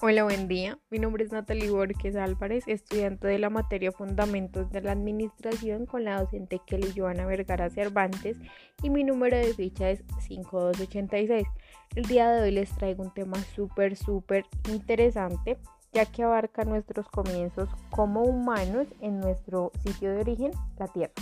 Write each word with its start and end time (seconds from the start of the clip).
Hola, 0.00 0.22
buen 0.22 0.46
día. 0.46 0.78
Mi 0.90 1.00
nombre 1.00 1.24
es 1.24 1.32
Natalie 1.32 1.72
Borges 1.72 2.14
Álvarez, 2.14 2.62
estudiante 2.68 3.26
de 3.26 3.40
la 3.40 3.50
materia 3.50 3.90
Fundamentos 3.90 4.70
de 4.70 4.80
la 4.80 4.92
Administración 4.92 5.86
con 5.86 6.04
la 6.04 6.20
docente 6.20 6.60
Kelly 6.64 6.92
Joana 6.96 7.26
Vergara 7.26 7.68
Cervantes 7.68 8.36
y 8.80 8.90
mi 8.90 9.02
número 9.02 9.36
de 9.36 9.52
ficha 9.54 9.90
es 9.90 10.04
5286. 10.20 11.48
El 11.96 12.04
día 12.04 12.30
de 12.30 12.42
hoy 12.42 12.52
les 12.52 12.70
traigo 12.76 13.02
un 13.02 13.12
tema 13.12 13.38
súper, 13.56 13.96
súper 13.96 14.44
interesante 14.70 15.58
ya 15.92 16.06
que 16.06 16.22
abarca 16.22 16.62
nuestros 16.62 17.08
comienzos 17.08 17.68
como 17.90 18.22
humanos 18.22 18.86
en 19.00 19.18
nuestro 19.18 19.72
sitio 19.82 20.12
de 20.12 20.20
origen, 20.20 20.52
la 20.78 20.86
Tierra. 20.86 21.14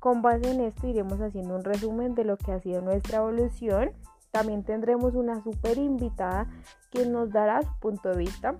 Con 0.00 0.20
base 0.20 0.50
en 0.50 0.62
esto 0.62 0.88
iremos 0.88 1.20
haciendo 1.20 1.54
un 1.54 1.62
resumen 1.62 2.16
de 2.16 2.24
lo 2.24 2.38
que 2.38 2.50
ha 2.50 2.58
sido 2.58 2.80
nuestra 2.80 3.18
evolución 3.18 3.92
también 4.34 4.64
tendremos 4.64 5.14
una 5.14 5.40
super 5.44 5.78
invitada 5.78 6.48
que 6.90 7.06
nos 7.06 7.30
dará 7.30 7.62
su 7.62 7.72
punto 7.78 8.08
de 8.08 8.16
vista 8.16 8.56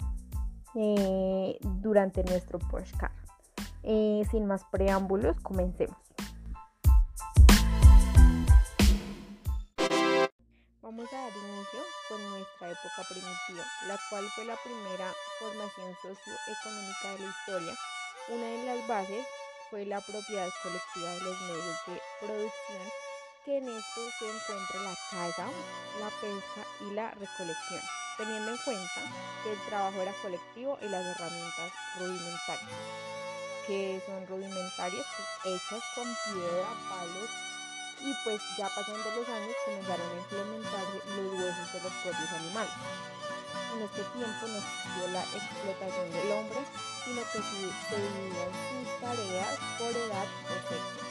eh, 0.77 1.59
durante 1.83 2.23
nuestro 2.23 2.61
podcast. 2.61 3.13
Eh, 3.83 4.23
sin 4.31 4.47
más 4.47 4.63
preámbulos, 4.71 5.37
comencemos. 5.41 5.99
Vamos 10.81 11.13
a 11.13 11.17
dar 11.17 11.33
inicio 11.35 11.81
con 12.09 12.23
nuestra 12.31 12.71
época 12.71 13.03
primitiva, 13.09 13.67
la 13.89 13.99
cual 14.11 14.25
fue 14.37 14.45
la 14.45 14.55
primera 14.63 15.11
formación 15.41 15.93
socioeconómica 16.01 17.09
de 17.15 17.19
la 17.19 17.31
historia. 17.35 17.75
Una 18.29 18.47
de 18.47 18.65
las 18.65 18.89
bases 18.89 19.27
fue 19.71 19.85
la 19.87 20.01
propiedad 20.01 20.49
colectiva 20.63 21.11
de 21.11 21.21
los 21.21 21.41
medios 21.43 21.77
de 21.89 22.01
producción 22.21 23.14
que 23.45 23.59
en 23.59 23.69
esto 23.69 24.01
se 24.19 24.27
encuentra 24.27 24.81
la 24.81 24.97
caza, 25.11 25.47
la 26.01 26.09
pesca 26.21 26.67
y 26.81 26.95
la 26.95 27.11
recolección, 27.11 27.81
teniendo 28.17 28.53
en 28.53 28.59
cuenta 28.59 29.01
que 29.43 29.53
el 29.53 29.61
trabajo 29.67 30.01
era 30.01 30.13
colectivo 30.23 30.79
y 30.81 30.89
las 30.89 31.05
herramientas 31.05 31.73
rudimentarias, 31.99 32.71
que 33.67 34.03
son 34.07 34.27
rudimentarias 34.27 35.07
pues, 35.43 35.57
hechas 35.57 35.83
con 35.95 36.05
piedra, 36.05 36.69
palos 36.89 37.31
y 38.01 38.13
pues 38.25 38.41
ya 38.57 38.69
pasando 38.69 39.11
los 39.17 39.29
años 39.29 39.57
comenzaron 39.65 40.11
a 40.11 40.21
implementar 40.21 40.85
los 41.17 41.33
huesos 41.41 41.73
de 41.73 41.81
los 41.81 41.93
propios 42.03 42.31
animales. 42.33 42.73
En 43.77 43.83
este 43.83 44.03
tiempo 44.17 44.47
no 44.47 44.59
existió 44.59 45.09
la 45.13 45.23
explotación 45.23 46.13
del 46.13 46.33
hombre, 46.33 46.59
sino 47.05 47.23
que 47.23 47.39
se 47.39 47.97
dividían 48.01 48.53
sus 48.71 49.01
tareas 49.01 49.59
por 49.79 49.91
edad 49.91 50.27
o 50.49 50.69
sexo. 50.69 51.04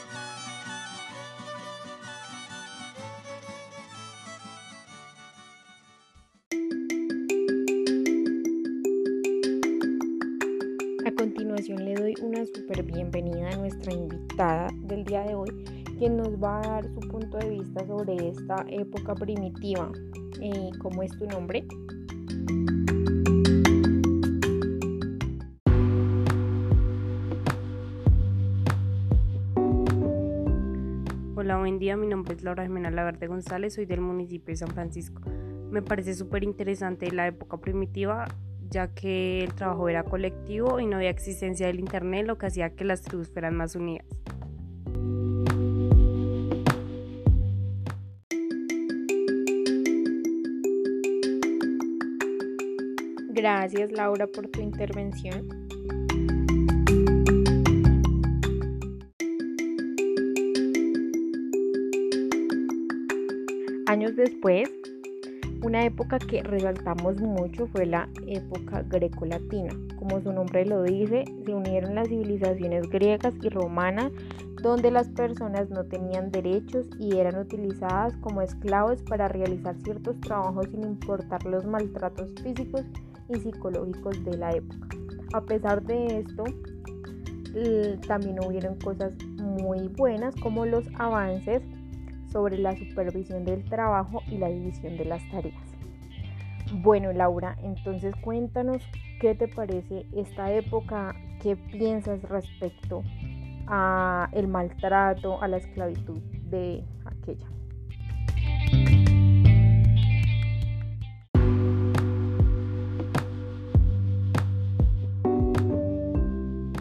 Le 11.72 11.94
doy 11.94 12.14
una 12.20 12.44
súper 12.44 12.82
bienvenida 12.82 13.48
a 13.48 13.56
nuestra 13.56 13.90
invitada 13.94 14.68
del 14.82 15.02
día 15.02 15.22
de 15.22 15.34
hoy, 15.34 15.48
quien 15.98 16.18
nos 16.18 16.30
va 16.36 16.58
a 16.58 16.68
dar 16.68 16.84
su 16.84 17.00
punto 17.08 17.38
de 17.38 17.48
vista 17.48 17.86
sobre 17.86 18.28
esta 18.28 18.66
época 18.68 19.14
primitiva. 19.14 19.90
Eh, 20.42 20.70
¿Cómo 20.78 21.02
es 21.02 21.16
tu 21.18 21.24
nombre? 21.24 21.66
Hola, 31.34 31.58
buen 31.58 31.78
día. 31.78 31.96
Mi 31.96 32.06
nombre 32.06 32.34
es 32.34 32.42
Laura 32.42 32.64
Jimena 32.64 32.90
Laverde 32.90 33.26
González, 33.26 33.74
soy 33.74 33.86
del 33.86 34.02
municipio 34.02 34.52
de 34.52 34.56
San 34.56 34.68
Francisco. 34.68 35.22
Me 35.70 35.80
parece 35.80 36.12
súper 36.12 36.44
interesante 36.44 37.10
la 37.10 37.26
época 37.26 37.56
primitiva 37.56 38.26
ya 38.74 38.88
que 38.88 39.44
el 39.44 39.54
trabajo 39.54 39.88
era 39.88 40.02
colectivo 40.02 40.80
y 40.80 40.86
no 40.86 40.96
había 40.96 41.10
existencia 41.10 41.68
del 41.68 41.78
Internet, 41.78 42.26
lo 42.26 42.36
que 42.36 42.46
hacía 42.46 42.70
que 42.70 42.84
las 42.84 43.02
tribus 43.02 43.30
fueran 43.30 43.54
más 43.54 43.76
unidas. 43.76 44.06
Gracias 53.30 53.92
Laura 53.92 54.26
por 54.26 54.48
tu 54.48 54.60
intervención. 54.60 55.48
Años 63.86 64.16
después, 64.16 64.68
una 65.74 65.86
época 65.86 66.20
que 66.20 66.40
resaltamos 66.40 67.20
mucho 67.20 67.66
fue 67.66 67.84
la 67.84 68.08
época 68.28 68.82
grecolatina. 68.82 69.74
Como 69.98 70.20
su 70.20 70.32
nombre 70.32 70.64
lo 70.64 70.84
dice, 70.84 71.24
se 71.44 71.52
unieron 71.52 71.96
las 71.96 72.06
civilizaciones 72.06 72.88
griegas 72.88 73.34
y 73.42 73.48
romanas 73.48 74.12
donde 74.62 74.92
las 74.92 75.08
personas 75.08 75.68
no 75.70 75.82
tenían 75.84 76.30
derechos 76.30 76.86
y 77.00 77.16
eran 77.16 77.36
utilizadas 77.40 78.16
como 78.18 78.40
esclavos 78.40 79.02
para 79.02 79.26
realizar 79.26 79.74
ciertos 79.82 80.20
trabajos 80.20 80.68
sin 80.70 80.84
importar 80.84 81.44
los 81.44 81.66
maltratos 81.66 82.30
físicos 82.40 82.84
y 83.28 83.40
psicológicos 83.40 84.24
de 84.24 84.36
la 84.36 84.52
época. 84.52 84.88
A 85.32 85.40
pesar 85.40 85.82
de 85.82 86.20
esto, 86.20 86.44
también 88.06 88.38
hubieron 88.46 88.76
cosas 88.76 89.12
muy 89.42 89.88
buenas 89.88 90.36
como 90.36 90.66
los 90.66 90.84
avances 91.00 91.62
sobre 92.34 92.58
la 92.58 92.76
supervisión 92.76 93.44
del 93.44 93.64
trabajo 93.64 94.20
y 94.26 94.38
la 94.38 94.48
división 94.48 94.96
de 94.96 95.04
las 95.04 95.22
tareas. 95.30 95.62
Bueno, 96.72 97.12
Laura, 97.12 97.56
entonces 97.62 98.12
cuéntanos 98.16 98.82
qué 99.20 99.36
te 99.36 99.46
parece 99.46 100.04
esta 100.12 100.52
época, 100.52 101.14
qué 101.40 101.54
piensas 101.54 102.20
respecto 102.24 103.04
a 103.68 104.28
el 104.32 104.48
maltrato, 104.48 105.40
a 105.40 105.46
la 105.46 105.58
esclavitud 105.58 106.18
de 106.50 106.82
aquella. 107.04 107.46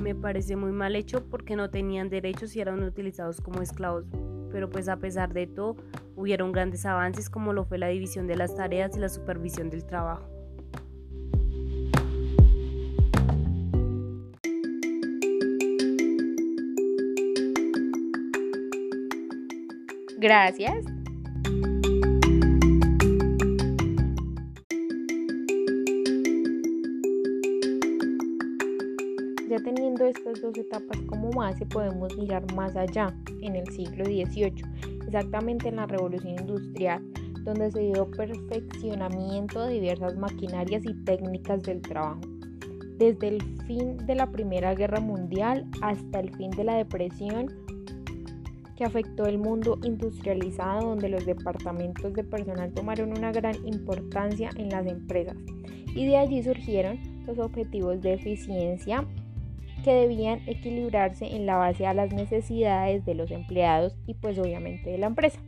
Me 0.02 0.16
parece 0.16 0.56
muy 0.56 0.72
mal 0.72 0.96
hecho 0.96 1.24
porque 1.30 1.56
no 1.56 1.70
tenían 1.70 2.10
derechos 2.10 2.56
y 2.56 2.62
eran 2.62 2.82
utilizados 2.82 3.40
como 3.40 3.62
esclavos 3.62 4.06
pero 4.54 4.70
pues 4.70 4.88
a 4.88 4.98
pesar 4.98 5.34
de 5.34 5.48
todo 5.48 5.76
hubieron 6.16 6.52
grandes 6.52 6.86
avances 6.86 7.30
como 7.30 7.52
lo 7.52 7.66
fue 7.66 7.80
la 7.80 7.88
división 7.88 8.28
de 8.28 8.38
las 8.38 8.56
tareas 8.56 8.96
y 8.96 9.00
la 9.00 9.10
supervisión 9.10 9.70
del 9.72 9.84
trabajo. 9.84 10.30
Gracias. 20.20 20.93
Ya 29.54 29.60
teniendo 29.60 30.04
estas 30.04 30.42
dos 30.42 30.58
etapas 30.58 31.00
como 31.06 31.30
base, 31.30 31.64
podemos 31.68 32.18
mirar 32.18 32.44
más 32.56 32.76
allá, 32.76 33.16
en 33.40 33.56
el 33.56 33.68
siglo 33.68 34.04
XVIII, 34.04 34.64
exactamente 35.06 35.70
en 35.70 35.76
la 35.76 35.86
Revolución 35.86 36.40
Industrial, 36.40 37.04
donde 37.44 37.70
se 37.70 37.82
dio 37.82 38.10
perfeccionamiento 38.10 39.62
de 39.62 39.74
diversas 39.76 40.18
maquinarias 40.18 40.84
y 40.88 40.96
técnicas 41.04 41.62
del 41.62 41.84
trabajo. 41.84 42.22
Desde 42.98 43.28
el 43.28 43.44
fin 43.68 43.98
de 43.98 44.16
la 44.16 44.26
Primera 44.32 44.74
Guerra 44.74 45.00
Mundial 45.00 45.68
hasta 45.84 46.22
el 46.22 46.36
fin 46.36 46.50
de 46.50 46.64
la 46.64 46.78
Depresión, 46.78 47.46
que 48.76 48.86
afectó 48.86 49.28
el 49.28 49.38
mundo 49.38 49.78
industrializado 49.84 50.90
donde 50.90 51.10
los 51.10 51.28
departamentos 51.28 52.12
de 52.14 52.24
personal 52.24 52.74
tomaron 52.74 53.16
una 53.16 53.32
gran 53.32 53.54
importancia 53.68 54.50
en 54.56 54.70
las 54.70 54.88
empresas 54.88 55.38
y 55.94 56.08
de 56.08 56.18
allí 56.18 56.42
surgieron 56.42 56.98
los 57.28 57.38
objetivos 57.38 58.02
de 58.02 58.14
eficiencia 58.14 59.08
que 59.84 59.94
debían 59.94 60.42
equilibrarse 60.48 61.36
en 61.36 61.46
la 61.46 61.58
base 61.58 61.86
a 61.86 61.94
las 61.94 62.14
necesidades 62.14 63.06
de 63.06 63.16
los 63.16 63.32
empleados 63.32 63.96
y 64.08 64.14
pues 64.14 64.38
obviamente 64.40 64.90
de 64.90 64.98
la 64.98 65.08
empresa. 65.08 65.40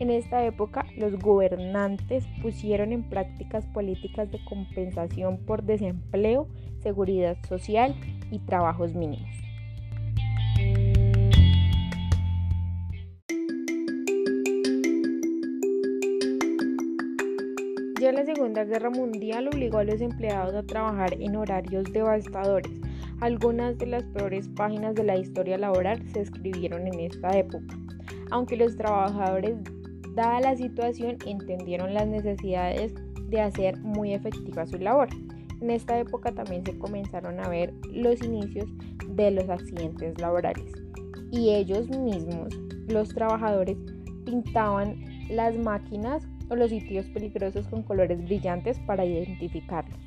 En 0.00 0.10
esta 0.10 0.44
época, 0.44 0.86
los 0.96 1.18
gobernantes 1.18 2.24
pusieron 2.40 2.92
en 2.92 3.02
prácticas 3.02 3.66
políticas 3.66 4.30
de 4.30 4.38
compensación 4.44 5.38
por 5.38 5.64
desempleo, 5.64 6.46
seguridad 6.82 7.36
social 7.48 7.96
y 8.30 8.38
trabajos 8.38 8.94
mínimos. 8.94 9.47
La 18.18 18.24
Segunda 18.24 18.64
Guerra 18.64 18.90
Mundial 18.90 19.46
obligó 19.46 19.78
a 19.78 19.84
los 19.84 20.00
empleados 20.00 20.52
a 20.52 20.64
trabajar 20.64 21.14
en 21.20 21.36
horarios 21.36 21.84
devastadores, 21.92 22.72
algunas 23.20 23.78
de 23.78 23.86
las 23.86 24.02
peores 24.06 24.48
páginas 24.56 24.96
de 24.96 25.04
la 25.04 25.16
historia 25.16 25.56
laboral 25.56 26.04
se 26.08 26.22
escribieron 26.22 26.88
en 26.88 26.98
esta 26.98 27.30
época, 27.38 27.78
aunque 28.32 28.56
los 28.56 28.76
trabajadores, 28.76 29.58
dada 30.16 30.40
la 30.40 30.56
situación, 30.56 31.16
entendieron 31.26 31.94
las 31.94 32.08
necesidades 32.08 32.92
de 33.28 33.40
hacer 33.40 33.78
muy 33.82 34.14
efectiva 34.14 34.66
su 34.66 34.78
labor. 34.78 35.06
En 35.60 35.70
esta 35.70 35.96
época 35.96 36.32
también 36.32 36.64
se 36.64 36.76
comenzaron 36.76 37.38
a 37.38 37.48
ver 37.48 37.72
los 37.92 38.20
inicios 38.24 38.68
de 39.10 39.30
los 39.30 39.48
accidentes 39.48 40.20
laborales. 40.20 40.72
Y 41.30 41.50
ellos 41.50 41.88
mismos, 41.88 42.48
los 42.88 43.10
trabajadores, 43.10 43.76
pintaban 44.24 44.96
las 45.30 45.56
máquinas 45.56 46.26
o 46.48 46.56
los 46.56 46.70
sitios 46.70 47.06
peligrosos 47.06 47.66
con 47.68 47.82
colores 47.82 48.22
brillantes 48.24 48.78
para 48.80 49.04
identificarlos. 49.04 49.98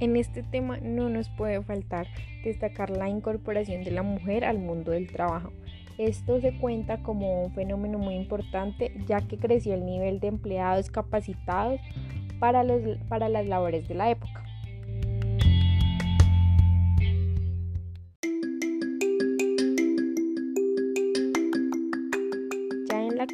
En 0.00 0.16
este 0.16 0.42
tema 0.42 0.78
no 0.78 1.08
nos 1.08 1.28
puede 1.28 1.62
faltar 1.62 2.06
destacar 2.44 2.90
la 2.90 3.08
incorporación 3.08 3.84
de 3.84 3.92
la 3.92 4.02
mujer 4.02 4.44
al 4.44 4.58
mundo 4.58 4.90
del 4.90 5.10
trabajo. 5.10 5.52
Esto 5.98 6.40
se 6.40 6.58
cuenta 6.58 7.02
como 7.02 7.44
un 7.44 7.52
fenómeno 7.52 7.98
muy 7.98 8.14
importante 8.14 8.92
ya 9.06 9.20
que 9.20 9.38
creció 9.38 9.74
el 9.74 9.84
nivel 9.84 10.18
de 10.20 10.28
empleados 10.28 10.90
capacitados 10.90 11.80
para, 12.40 12.64
los, 12.64 12.80
para 13.08 13.28
las 13.28 13.46
labores 13.46 13.86
de 13.86 13.94
la 13.94 14.10
época. 14.10 14.44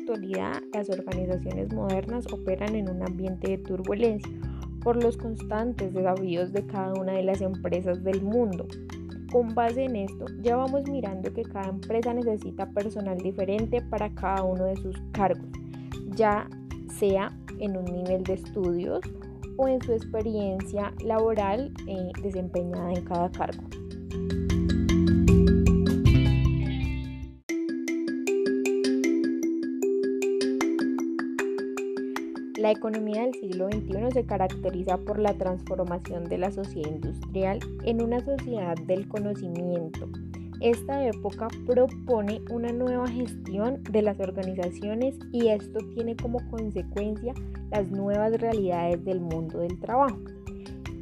Actualidad, 0.09 0.63
las 0.73 0.89
organizaciones 0.89 1.73
modernas 1.75 2.25
operan 2.33 2.75
en 2.75 2.89
un 2.89 3.03
ambiente 3.03 3.51
de 3.51 3.59
turbulencia 3.59 4.33
por 4.83 5.03
los 5.03 5.19
constantes 5.19 5.93
desafíos 5.93 6.51
de 6.53 6.65
cada 6.67 6.95
una 6.95 7.13
de 7.13 7.25
las 7.25 7.43
empresas 7.43 8.03
del 8.03 8.23
mundo. 8.23 8.67
Con 9.31 9.55
base 9.55 9.85
en 9.85 9.97
esto, 9.97 10.25
ya 10.41 10.57
vamos 10.57 10.89
mirando 10.89 11.31
que 11.35 11.43
cada 11.43 11.69
empresa 11.69 12.15
necesita 12.15 12.71
personal 12.71 13.19
diferente 13.19 13.83
para 13.83 14.09
cada 14.15 14.45
uno 14.45 14.65
de 14.65 14.77
sus 14.77 14.97
cargos, 15.13 15.51
ya 16.15 16.49
sea 16.99 17.31
en 17.59 17.77
un 17.77 17.85
nivel 17.85 18.23
de 18.23 18.35
estudios 18.35 19.01
o 19.59 19.69
en 19.69 19.83
su 19.83 19.93
experiencia 19.93 20.95
laboral 21.05 21.71
eh, 21.87 22.13
desempeñada 22.23 22.93
en 22.93 23.05
cada 23.05 23.31
cargo. 23.31 23.63
La 32.69 32.73
economía 32.73 33.23
del 33.23 33.33
siglo 33.33 33.67
XXI 33.71 34.13
se 34.13 34.27
caracteriza 34.27 34.99
por 34.99 35.19
la 35.19 35.33
transformación 35.33 36.25
de 36.25 36.37
la 36.37 36.51
sociedad 36.51 36.91
industrial 36.91 37.61
en 37.85 38.03
una 38.03 38.21
sociedad 38.21 38.77
del 38.87 39.09
conocimiento. 39.09 40.07
Esta 40.61 41.07
época 41.07 41.49
propone 41.65 42.43
una 42.51 42.71
nueva 42.71 43.09
gestión 43.09 43.83
de 43.85 44.03
las 44.03 44.21
organizaciones 44.21 45.19
y 45.33 45.49
esto 45.49 45.79
tiene 45.95 46.15
como 46.15 46.47
consecuencia 46.51 47.33
las 47.71 47.91
nuevas 47.91 48.39
realidades 48.39 49.03
del 49.03 49.21
mundo 49.21 49.61
del 49.61 49.81
trabajo 49.81 50.19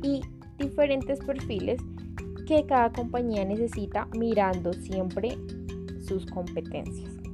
y 0.05 0.21
diferentes 0.59 1.19
perfiles 1.19 1.81
que 2.47 2.65
cada 2.65 2.93
compañía 2.93 3.45
necesita 3.45 4.07
mirando 4.17 4.73
siempre 4.73 5.37
sus 5.99 6.27
competencias. 6.27 7.26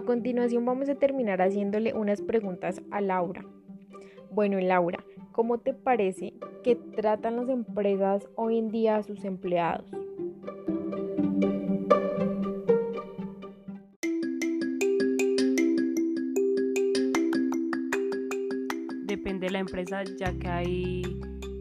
A 0.00 0.02
continuación 0.02 0.64
vamos 0.64 0.88
a 0.88 0.94
terminar 0.94 1.42
haciéndole 1.42 1.92
unas 1.92 2.22
preguntas 2.22 2.80
a 2.90 3.02
Laura. 3.02 3.44
Bueno, 4.30 4.58
Laura, 4.58 5.04
¿cómo 5.30 5.58
te 5.58 5.74
parece 5.74 6.32
que 6.64 6.74
tratan 6.74 7.36
las 7.36 7.50
empresas 7.50 8.26
hoy 8.34 8.56
en 8.56 8.70
día 8.70 8.96
a 8.96 9.02
sus 9.02 9.26
empleados? 9.26 9.84
Depende 19.04 19.48
de 19.48 19.52
la 19.52 19.58
empresa, 19.58 20.02
ya 20.18 20.32
que 20.32 20.48
hay 20.48 21.02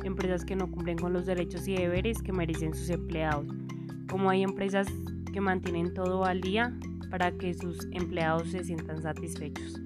empresas 0.05 0.45
que 0.45 0.55
no 0.55 0.71
cumplen 0.71 0.97
con 0.97 1.11
los 1.11 1.25
derechos 1.25 1.67
y 1.67 1.75
deberes 1.75 2.21
que 2.21 2.31
merecen 2.31 2.73
sus 2.73 2.89
empleados. 2.89 3.47
Como 4.09 4.29
hay 4.29 4.43
empresas 4.43 4.87
que 5.33 5.41
mantienen 5.41 5.93
todo 5.93 6.23
al 6.23 6.39
día, 6.39 6.73
para 7.09 7.31
que 7.31 7.53
sus 7.53 7.87
empleados 7.91 8.49
se 8.49 8.63
sientan 8.63 9.01
satisfechos. 9.01 9.81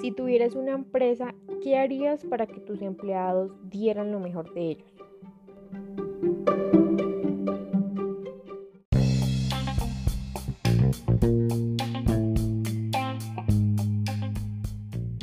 Si 0.00 0.12
tuvieras 0.12 0.54
una 0.54 0.72
empresa, 0.72 1.34
¿qué 1.62 1.78
harías 1.78 2.24
para 2.24 2.46
que 2.46 2.60
tus 2.60 2.82
empleados 2.82 3.52
dieran 3.70 4.12
lo 4.12 4.20
mejor 4.20 4.52
de 4.52 4.70
ellos? 4.70 4.94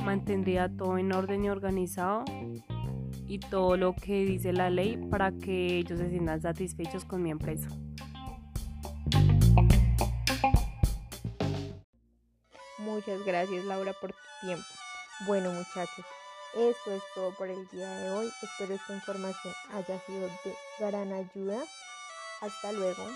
Mantendría 0.04 0.70
todo 0.76 0.98
en 0.98 1.14
orden 1.14 1.46
y 1.46 1.50
organizado 1.50 2.26
y 3.31 3.39
todo 3.39 3.78
lo 3.78 3.95
que 3.95 4.25
dice 4.25 4.51
la 4.51 4.69
ley 4.69 4.98
para 5.10 5.31
que 5.31 5.78
ellos 5.78 5.98
se 5.98 6.10
sientan 6.10 6.42
satisfechos 6.42 7.06
con 7.06 7.24
mi 7.24 7.31
empresa. 7.31 7.69
Muchas 12.80 13.24
gracias 13.25 13.63
Laura 13.63 13.94
por 14.01 14.12
tu 14.12 14.45
tiempo. 14.45 14.66
Bueno 15.28 15.50
muchachos, 15.54 16.06
esto 16.56 16.94
es 16.94 17.01
todo 17.16 17.33
por 17.36 17.48
el 17.48 17.66
día 17.69 17.89
de 18.00 18.12
hoy. 18.12 18.30
Espero 18.44 18.74
esta 18.74 18.94
información 18.94 19.54
haya 19.72 19.98
sido 20.01 20.28
de 20.28 20.54
gran 20.78 21.13
ayuda. 21.13 21.63
Hasta 22.42 22.74
luego. 22.74 23.07